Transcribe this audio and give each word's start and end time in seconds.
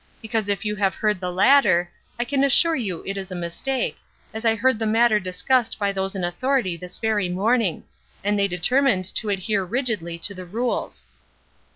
Because 0.19 0.49
if 0.49 0.65
you 0.65 0.75
have 0.77 0.95
heard 0.95 1.19
the 1.19 1.31
latter, 1.31 1.91
I 2.17 2.25
can 2.25 2.43
assure 2.43 2.75
you 2.75 3.03
it 3.05 3.17
is 3.17 3.29
a 3.29 3.35
mistake, 3.35 3.99
as 4.33 4.45
I 4.45 4.55
heard 4.55 4.79
the 4.79 4.87
matter 4.87 5.19
discussed 5.19 5.77
by 5.77 5.91
those 5.91 6.15
in 6.15 6.23
authority 6.23 6.75
this 6.75 6.97
very 6.97 7.29
morning; 7.29 7.83
and 8.23 8.39
they 8.39 8.47
determined 8.47 9.05
to 9.17 9.29
adhere 9.29 9.63
rigidly 9.63 10.17
to 10.17 10.33
the 10.33 10.45
rules." 10.47 11.05